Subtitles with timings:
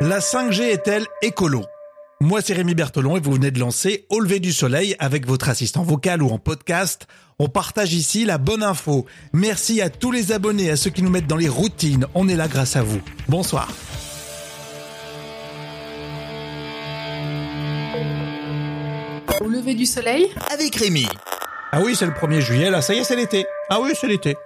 [0.00, 1.64] La 5G est-elle écolo?
[2.20, 5.48] Moi, c'est Rémi Bertolon et vous venez de lancer Au lever du soleil avec votre
[5.48, 7.08] assistant vocal ou en podcast.
[7.40, 9.06] On partage ici la bonne info.
[9.32, 12.06] Merci à tous les abonnés, à ceux qui nous mettent dans les routines.
[12.14, 13.00] On est là grâce à vous.
[13.26, 13.66] Bonsoir.
[19.40, 20.28] Au lever du soleil?
[20.52, 21.08] Avec Rémi.
[21.72, 23.46] Ah oui, c'est le 1er juillet, là, ça y est, c'est l'été.
[23.68, 24.36] Ah oui, c'est l'été.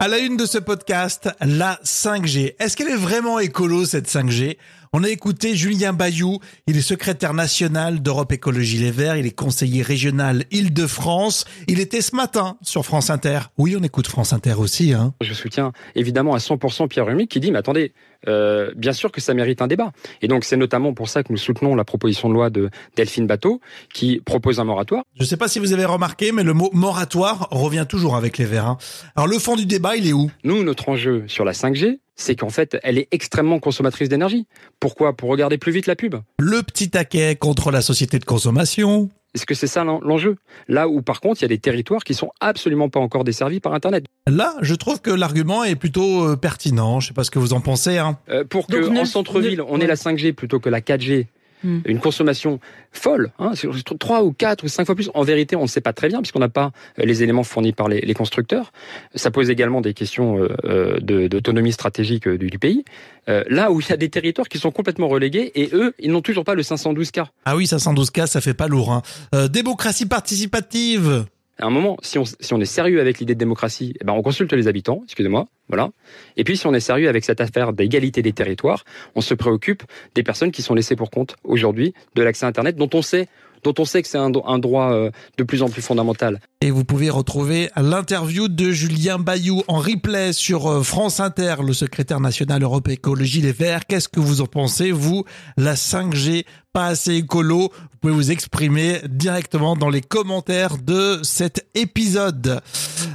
[0.00, 2.54] À la une de ce podcast, la 5G.
[2.60, 4.56] Est-ce qu'elle est vraiment écolo, cette 5G
[4.94, 9.36] On a écouté Julien Bayou, il est secrétaire national d'Europe Écologie Les Verts, il est
[9.36, 11.44] conseiller régional Île-de-France.
[11.66, 13.40] Il était ce matin sur France Inter.
[13.58, 14.94] Oui, on écoute France Inter aussi.
[14.94, 15.12] Hein.
[15.20, 17.92] Je soutiens évidemment à 100% Pierre Rumi qui dit, mais attendez,
[18.28, 19.92] euh, bien sûr que ça mérite un débat.
[20.22, 23.26] Et donc c'est notamment pour ça que nous soutenons la proposition de loi de Delphine
[23.26, 23.60] Bateau
[23.92, 25.04] qui propose un moratoire.
[25.16, 28.38] Je ne sais pas si vous avez remarqué, mais le mot moratoire revient toujours avec
[28.38, 28.66] les Verts.
[28.66, 28.78] Hein.
[29.16, 30.30] Alors le fond du débat, il est où?
[30.44, 34.46] Nous, notre enjeu sur la 5G, c'est qu'en fait, elle est extrêmement consommatrice d'énergie.
[34.80, 35.16] Pourquoi?
[35.16, 36.16] Pour regarder plus vite la pub.
[36.38, 39.08] Le petit taquet contre la société de consommation.
[39.34, 40.36] Est-ce que c'est ça l'enjeu?
[40.68, 43.60] Là où par contre il y a des territoires qui sont absolument pas encore desservis
[43.60, 44.06] par Internet.
[44.26, 46.98] Là, je trouve que l'argument est plutôt euh, pertinent.
[46.98, 47.98] Je sais pas ce que vous en pensez.
[47.98, 48.18] Hein.
[48.30, 51.26] Euh, pour que en centre-ville, on ait la 5G plutôt que la 4G,
[51.64, 51.80] Hmm.
[51.84, 52.60] Une consommation
[52.92, 53.52] folle, hein,
[53.98, 55.10] 3 ou 4 ou 5 fois plus.
[55.14, 57.72] En vérité, on ne sait pas très bien puisqu'on n'a pas euh, les éléments fournis
[57.72, 58.72] par les, constructeurs.
[59.14, 62.84] Ça pose également des questions euh, euh, d'autonomie stratégique du, pays.
[63.26, 66.22] là où il y a des territoires qui sont complètement relégués et eux, ils n'ont
[66.22, 67.26] toujours pas le 512K.
[67.44, 68.92] Ah oui, 512K, ça fait pas lourd.
[68.92, 69.48] Hein.
[69.48, 71.26] démocratie participative
[71.60, 74.12] à un moment, si on, si on est sérieux avec l'idée de démocratie, eh ben
[74.12, 75.90] on consulte les habitants, excusez-moi, voilà.
[76.36, 78.84] Et puis si on est sérieux avec cette affaire d'égalité des territoires,
[79.16, 79.82] on se préoccupe
[80.14, 83.28] des personnes qui sont laissées pour compte aujourd'hui de l'accès à Internet, dont on sait
[83.64, 86.40] dont on sait que c'est un, droit euh, de plus en plus fondamental.
[86.60, 91.72] Et vous pouvez retrouver l'interview de Julien Bayou en replay sur euh, France Inter, le
[91.72, 93.86] secrétaire national Europe Écologie Les Verts.
[93.86, 95.24] Qu'est-ce que vous en pensez, vous?
[95.56, 97.70] La 5G pas assez écolo.
[97.72, 102.60] Vous pouvez vous exprimer directement dans les commentaires de cet épisode.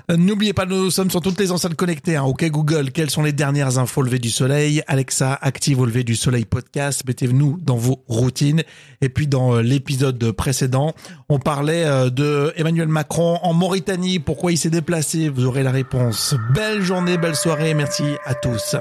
[0.10, 2.16] N'oubliez pas, nous sommes sur toutes les enceintes connectées.
[2.16, 2.24] Hein.
[2.24, 4.84] Ok Google, quelles sont les dernières infos lever du soleil?
[4.88, 7.04] Alexa, active au lever du soleil podcast.
[7.08, 8.64] Mettez-nous dans vos routines.
[9.02, 10.94] Et puis dans euh, l'épisode précédent,
[11.30, 14.20] on parlait euh, de Emmanuel Macron en Mauritanie.
[14.20, 15.30] Pourquoi il s'est déplacé?
[15.30, 16.36] Vous aurez la réponse.
[16.54, 17.74] Belle journée, belle soirée.
[17.74, 18.76] Merci à tous.